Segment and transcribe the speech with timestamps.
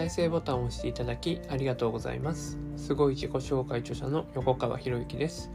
[0.00, 2.56] 再生ボタンを押していただきありがとうございます。
[2.78, 5.50] すごい自己紹介著者の横川博之です。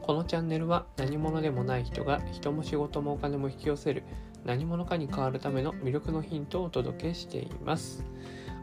[0.00, 4.04] このチャンネルは何者でもない人が人も仕事もお金も引き寄せる
[4.44, 8.04] 何者かに変わるための魅力のヒントをお届けしています。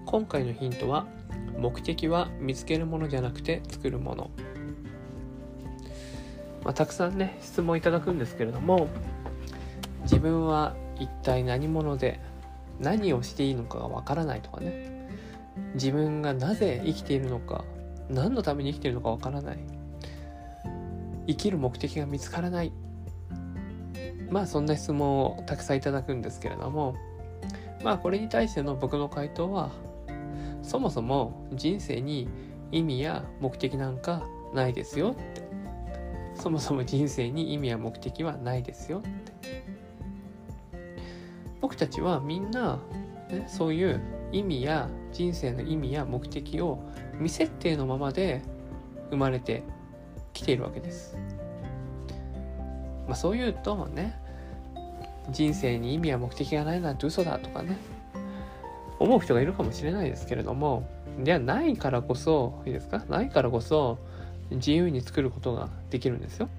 [0.06, 1.06] 今回のヒントは
[1.58, 4.32] 目的は見つけるものじゃなくて作るもの。
[6.64, 8.88] まあ、たくさんね質問いただくんですけれども
[10.04, 12.22] 自分は一体何者で
[12.80, 14.96] 何をしていいのかがわからないとかね。
[15.74, 17.66] 自分がなぜ生きているのか
[18.10, 19.58] 何のために生きているのかわからない。
[21.28, 22.72] 生きる目的が見つからない。
[24.30, 26.96] まあそんな質問をたくさんいただくんですけれども
[27.82, 29.72] まあこれに対しての僕の回答は
[30.62, 32.28] そもそも人生に
[32.72, 35.48] 意味や目的なんかないですよって。
[36.36, 39.66] そもそも人生に意味や目的はないですよって。
[41.62, 42.80] 僕たちはみんな、
[43.30, 44.00] ね、そういう
[44.32, 46.80] 意味や人生の意味や目的を
[47.14, 48.42] 未設定のままで
[49.10, 49.64] 生まれて
[50.34, 51.18] きているわけです。
[53.08, 54.20] まあ、そう言うとね
[55.32, 57.78] 人生に意味や目的がないなんて嘘だとかね
[59.00, 60.90] 思う人がいるかもしれないですけれども
[61.24, 63.06] ではないからこそいいですか？
[63.10, 63.98] ないからこそ
[64.52, 66.50] 自由に作ることができるんですよ。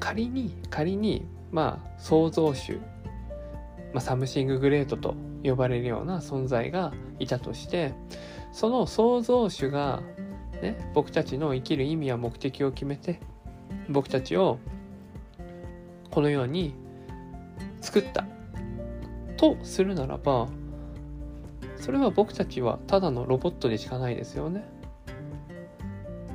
[0.00, 2.74] 仮に仮にまあ創造主、
[3.92, 7.94] まあ、サムシンググレートと呼ばれるような存在がいたとして
[8.52, 10.02] その創造主が、
[10.62, 13.20] ね、僕たちの生きる意味や目的を決めて
[13.88, 14.58] 僕たちを
[16.10, 16.74] このように
[17.80, 18.26] 作った
[19.36, 20.48] とするならば
[21.76, 24.64] それは僕たちはただのロボットでしかないですよね。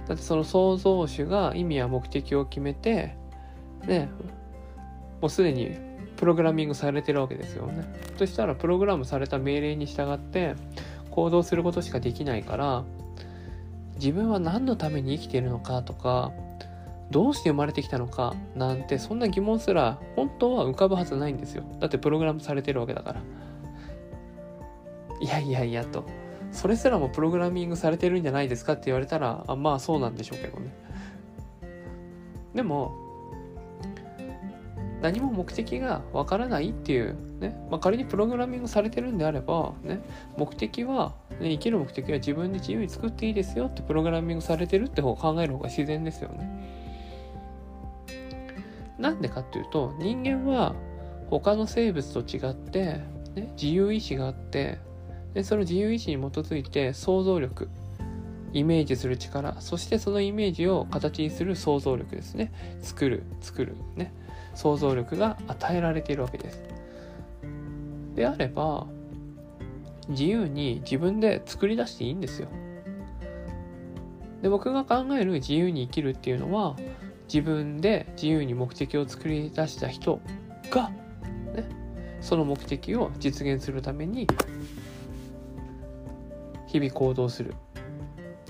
[0.07, 3.15] だってその創造主が意味や目的を決めて
[3.85, 4.09] ね
[5.23, 5.77] もうすでに
[6.17, 7.85] プログラミングされてるわけですよね。
[8.17, 10.55] そしたらプログラムされた命令に従って
[11.11, 12.83] 行動することしかできないから
[13.95, 16.33] 自分は何のために生きているのかとか
[17.09, 21.63] どうして生まれてきたのかなんてそんな疑問すら本当は浮かぶはずないんですよ。
[21.79, 23.21] だってプログラムされてるわけだから。
[25.21, 26.03] いやいやいやと。
[26.51, 30.75] それすらもプログラミングされてるんじゃないですかって言われたら、あまあそうなんでしょうけどね。
[32.53, 33.12] でも、
[35.03, 40.01] 何も目的がわからないっていう、ね、まあ、仮にプログラミングされてるんであれば、ね、
[40.37, 46.49] 目的は、ね、生きる目的は自分で自由に作っていいですよってプログラミングされてるって方を考える方が自然ですよね。
[48.97, 50.73] なんでかっていうと人間は
[51.29, 53.01] 他の生物と違って、
[53.35, 54.79] ね、自由意志があって
[55.33, 57.67] でその自由意志に基づいて想像力
[58.53, 62.53] イメージする力そしてそのイメージを形にする想像力ですね。
[62.81, 64.13] 作る作るね。
[64.55, 66.63] 想像力が与えられているわけです。
[68.15, 68.85] であれば
[70.09, 72.47] 自由に自分で作り出していいんですよ。
[74.41, 76.75] で僕が考える自由に生きるっていうのは
[77.27, 80.19] 自分で自由に目的を作り出した人
[80.69, 81.67] が、ね、
[82.19, 84.27] その目的を実現するために
[86.67, 87.55] 日々行動する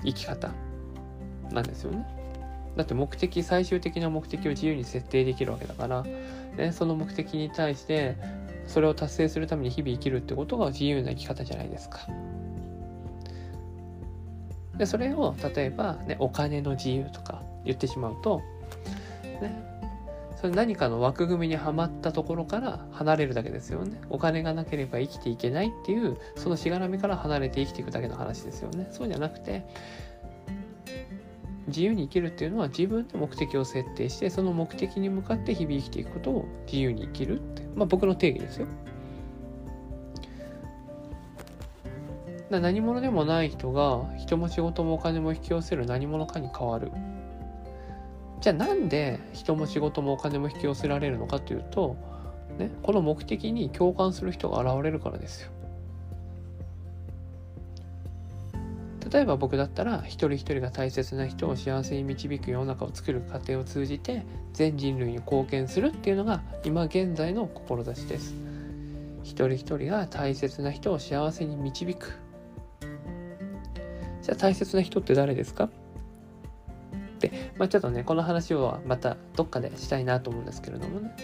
[0.04, 0.50] 生き方
[1.52, 2.23] なんですよね。
[2.76, 8.16] だって目的最終的な目的を自由に設定できるわけだから、ね、その目的に対して
[8.66, 12.00] それを達成するために日々生きるってことが自由な生き方じゃないですか。
[14.76, 18.42] でそれを例えば、ね、お金の自由とか言ってしまうと、
[19.40, 19.74] ね、
[20.36, 24.00] それ何かの枠組みにはまったところから離れるだけですよね。
[24.10, 28.88] お金がなければ生きていけないっていうそのしがらみから離れて生きていくだけの話ですよね。
[28.90, 29.64] そうじゃなくて
[31.68, 38.66] 自由に生きるっていうのは自分で目的を設定してその目的に向かって日々生きていくことを自由に生きるってまあ僕の定義ですよ。
[42.50, 46.90] だ何者でもない人が人も仕事もお金も引き寄せる何者かに変わる。
[48.40, 51.96] じゃあなんで人も仕事もお金も引き寄せられるのかというと、
[52.58, 55.50] ね、この目的に共感する人が現れるからですよ。
[59.10, 68.34] 例えば僕だったら一人一人が大切な人を幸せに導く世の中を作る過程を通じて全人類に貢献するっていうのが今現在の志です。
[69.22, 72.18] 一人一人が大切な人を幸せに導く。
[74.22, 75.64] じゃあ大切な人って誰ですか？
[75.64, 75.68] っ
[77.18, 81.14] て、まあ、ちょっとねこの話をまたどっかでしたいなと思うんですけれどもね。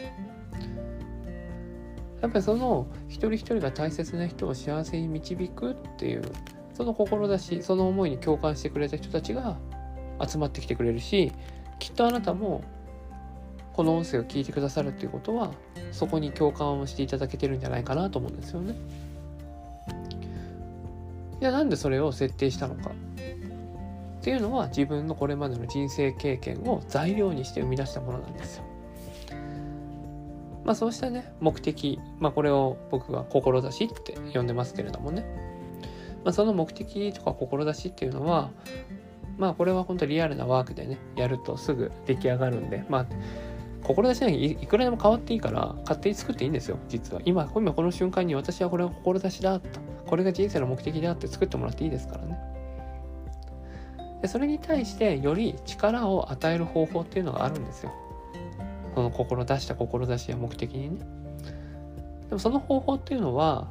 [2.21, 6.23] やっぱりその一人一人が大切な人を幸せに導くっていう
[6.81, 9.59] その志その思いに共感してくれた人たちが
[10.27, 11.31] 集まってきてくれるし
[11.79, 12.65] きっとあなたも
[13.75, 15.53] この音声を聞いてくださるっていうことは
[15.93, 18.77] そこに共感をしていただけてるんじゃないかなと思うんですよね。
[21.43, 28.65] いやなんでそれを設定したのかっていうのは自分のこれまでの人生経験を材料にして生み出したものなんですよ。
[30.65, 35.50] まあそうしたね目的、まあ、これを僕は志って呼んでますけれどもね、
[36.25, 38.50] まあ、その目的とか志っていうのは
[39.38, 43.06] まあこれは本当リアルなワークでねやるとすぐ出来上がるんでまあ
[43.82, 47.22] 志なんいくらでも変わっていいから勝手に作っていいんですよ実は。
[47.25, 49.81] 今今この瞬間に私はこれが志だと。
[50.06, 52.38] これが人生の目的だって作ってもらっていいですからね。
[54.22, 57.93] でそれに対してより力を与える方法っていうのがあるんですよ。
[58.94, 61.00] その志した志や目的にね。
[62.28, 63.70] でもその方法っていうのは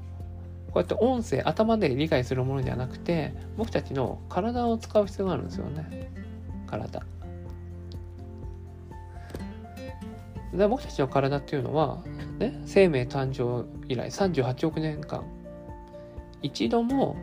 [0.70, 6.12] こうやって音声頭で理解するものではなくて僕たちの体を使う必要があるんですよね。
[6.68, 7.02] 体。
[10.54, 12.04] で僕たちの体っていうのは、
[12.40, 15.24] ね、生命誕生以来38億年間。
[16.42, 17.18] 一度も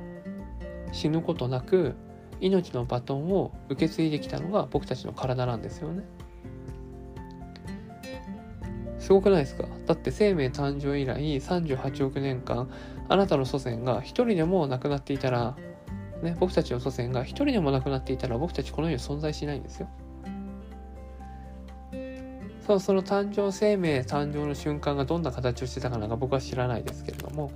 [0.93, 1.95] 死ぬことなく
[2.41, 6.05] 命のバトンを受け継いできたのが僕たちの体なんですよね。
[8.99, 9.65] すごくないですか？
[9.87, 12.69] だって生命誕生以来38億年間
[13.09, 15.57] あなたの祖先が一人でも亡くなっていたら、
[16.23, 19.89] ね、僕たちの祖先が一人でも亡くなっていたら僕たちこの世に存在しないんですよ。
[22.67, 27.53] そうその誕生生命誕生の瞬間がどんな形をしてたかなんか僕は知らないですけれども、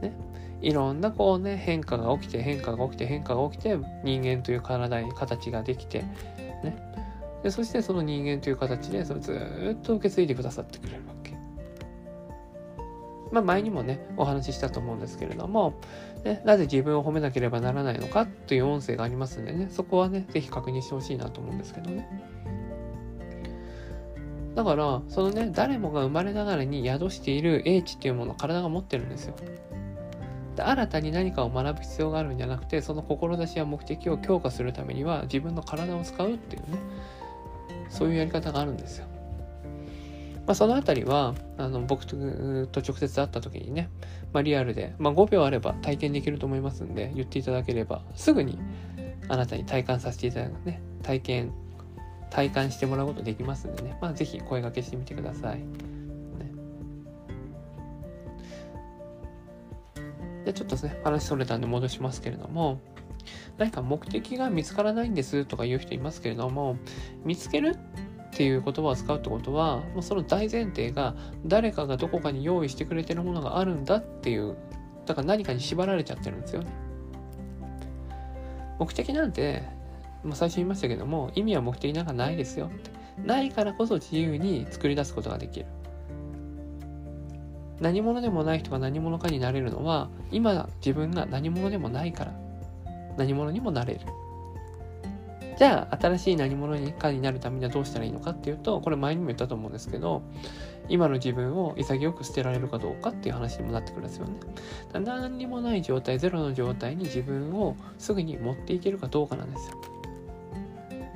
[0.00, 0.14] ね、
[0.62, 6.06] いろんなこうね変化が起きて変化が起きて変化が起きて人間という体に形ができて
[6.64, 6.74] ね
[7.42, 11.21] でそしてその人間という形でそれずっと受け継いでくださってくれるわけ。
[13.32, 15.74] まあ前にもねお話ししたと思うんですけれども、
[16.24, 22.08] ね、なぜ自分を褒めなければならないのかという音声がありますんでねそこはね是非確認してほしいなと思うんですけどね。
[24.54, 29.34] だからそのね誰もが生まれながらに宿している英知っていうものを体が持ってるんですよ。
[30.56, 36.78] で新たに何かを学ぶ必要があるんじゃなくてその志や目的を強化するためには自分の体を使うっていうね
[37.88, 39.06] そういうやり方があるんですよ。
[40.46, 43.90] まあ、そのあたりはあの僕と直接会った時にね、
[44.32, 48.58] まあ、リアルで、まあ、5秒あれば体験できると思いますんで言っていただければすぐに
[49.28, 51.52] あなたに体感させていただくね体験
[52.30, 55.62] 体感してもらうことできますんでね、まあ、ぜひ声掛けしてみてください。
[60.44, 62.80] でちょっとね話それたんで戻しますけれども
[63.58, 66.76] 何か目的が見つからないんですとか言う人いますけれども
[67.24, 67.76] 見つける
[68.32, 71.14] っていう言葉を使うってことはもうその大前提が
[71.44, 74.56] 誰かがどこかに用意してくれてるものがあるんだっていう
[75.04, 76.70] だから何かに縛られちゃってるんですよね。
[78.78, 79.62] 目的なんて
[80.24, 82.70] まあ、最初言いましたけども意味は目的なんかないですよ
[83.24, 85.66] ないからこそ自由に作り出すことができる。
[87.80, 92.32] 何者でもない人が何者かになれるのは今自分が何者でもないから。
[93.18, 94.00] 何者にもなれる。
[95.58, 100.22] じゃあ新しい何者かになるためにはどうしたらいいのかっていうとこれ前にも言ったと思うんですけど
[100.88, 104.34] 今の自分を潔く捨てられるかどうかっていう話にもなってくるんですよね。
[104.92, 109.76] 何にもない状態ゼロの状態に自分をすぐに持っていけるかどうかなんですよ。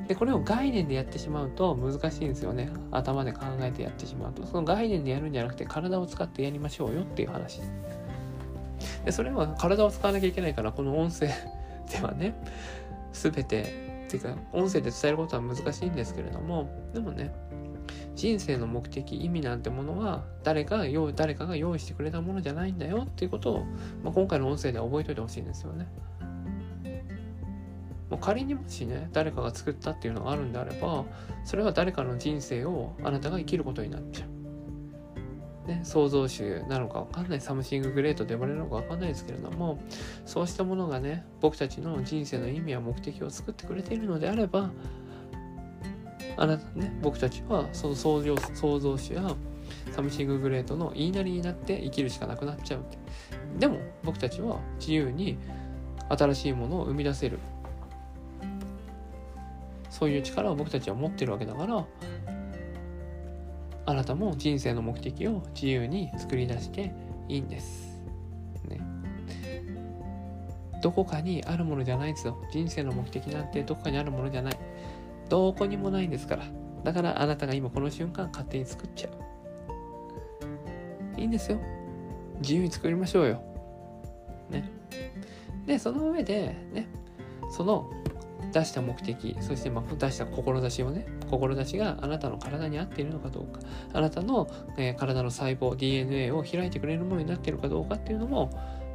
[0.08, 7.60] でこれを概念でやってしまうと難しいんですよね頭で考えてやってしまうとその概念でやるんじゃなくて体を使ってやりましょうよっていう話
[9.04, 11.26] でそれは体を使わなきゃいけないからこの音声
[11.90, 12.34] ではね
[13.12, 17.34] 全てていうか音声で伝えることは難しいんですけれどもでもね
[18.14, 23.64] 人生の目的意味なんてものは誰か用誰かが用意してくれたものじゃないんだよっていうことを、
[24.02, 25.86] まあ、今回の音声で覚えておいてほしいんですよね。
[28.08, 31.04] もう仮にもしね誰かが作ったっていうのがあるんであれば
[31.44, 34.35] それは誰かの人生をあなたが生きることになっちゃう。
[35.66, 39.80] ね、創造主なのか分かんないサムシンググレートと呼ばれるのか分かんないですけれども
[40.24, 44.70] そうしたものがね僕たちの人生の意味や目的を作ってくれているのであれば
[46.36, 49.34] あなたね僕たちはその創造創造主や
[49.92, 52.80] サムシンググレートの言いなりになって生きるしかなくなっちゃう。
[52.80, 52.98] って
[53.58, 55.38] でも僕たちは自由に
[56.08, 57.38] 新しいものを生み出せる。
[59.90, 61.86] そういう力を僕たちは持ってるわけだから
[63.86, 66.92] あなたも人生の目的を自由に作り出して
[67.28, 68.02] いいんです。
[68.68, 68.80] ね。
[70.82, 72.36] どこかにあるものじゃないですよ。
[72.52, 74.58] 人生の目的なんてどこかにあるものじゃない。
[75.28, 76.44] どこにもないんですから。
[76.84, 79.08] だからあなたが今この瞬間勝手に作っちゃ
[81.16, 81.20] う。
[81.20, 81.58] いいんですよ。
[82.40, 83.40] 自由に作りましょうよ。
[84.50, 84.68] ね。
[85.64, 86.88] で、その上で、ね、
[87.50, 87.90] その
[88.58, 93.60] 出した目的そしてま出した志をね志があなたの体に合っているのかどうか
[93.92, 94.48] あなたの、
[94.78, 98.50] え、体の細胞 DNA を開いてくれるものになっているかどうかっていうのも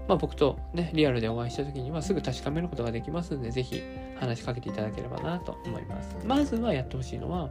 [0.08, 3.82] まあ、僕とね、リアルでお会いした時にはすぐ確かめることができますので、ぜひ
[4.20, 6.18] 話しかけていただければなと思います。
[6.26, 7.50] まずはやってほしいのは、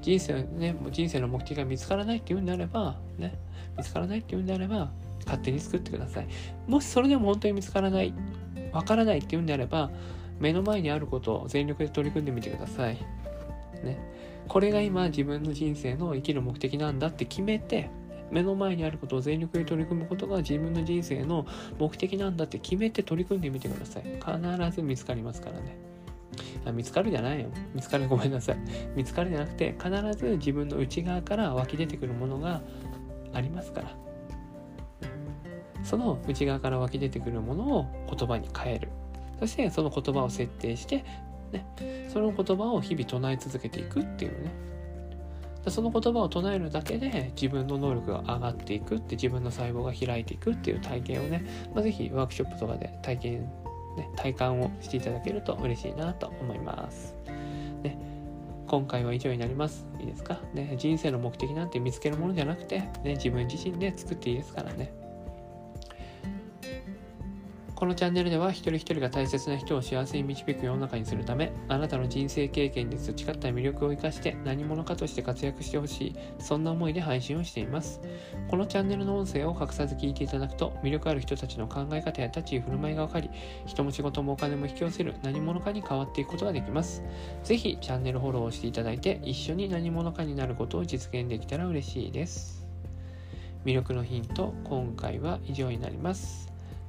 [0.00, 3.38] 人生ね、人生の目的が見つからないっていうんであれば、ね、
[3.76, 4.92] 見つからないっていうんであれば、
[5.24, 6.28] 勝手に作ってください。
[6.68, 8.12] もしそれでも本当に見つからない、
[8.72, 9.90] わからないっていうんであれば、
[10.38, 12.98] 目の前にあることを全力で取り組んでみてください。
[13.82, 13.98] ね。
[14.48, 17.90] これが今自分の人生の生きる目的なんだって決めて、
[18.30, 21.46] 目の前にあることを全力で取り組むことが自分の人生の
[21.78, 24.02] 目的なんだって決めて取り組んでみてください。
[24.02, 25.76] 必ず見つかりますからね。
[26.64, 27.48] あ見つかるじゃないよ。
[27.74, 28.56] 見つかるごめんなさい。
[28.96, 32.60] 見つかるじゃなくて、必ず自分の内側から湧き出てくるものが
[33.32, 33.96] ありますから。
[35.84, 38.88] その内側から湧き出てくるものを言葉に変える。
[39.40, 41.04] そしてその言葉を設定して、
[41.52, 41.66] ね、
[42.12, 44.52] その言葉を日々唱え続けていくっていうね。
[45.70, 53.42] その言葉を唱えるだけで自分の能力が上がっていくって自分の細胞が開いていくっていう体験をね、まあ、ぜひワークショップとかで体験、
[53.96, 57.14] ね、体感をしていただけると嬉しいなと思います。
[57.82, 57.98] ね、
[58.66, 59.86] 今回は以上になります。
[60.00, 64.92] いいですか、ね、人生の目的なんて見つけるものじゃなくて、ね、自分自身で作っていいですからね。
[67.84, 78.00] このチャンネルでは一人一人が大切な人を幸せに導く世の中にするためあなたの人生経験で培った魅力を生かして何者かとして活躍してほしいそんな思いで配信をしています。
[78.48, 83.28] このチャンネルの音声を隠さず聞いていただくと魅力ある人たちの考え方や立ち居振る舞いが分かり
[83.66, 87.02] 人も仕事もお金も引き寄せる何者かに変わっていくことができます。
[87.42, 92.66] ぜひチャンネルフォローをしていただいて一緒に何者かになることを実現できたら嬉しいです。
[93.66, 96.53] 魅力のヒント今回は以上になります。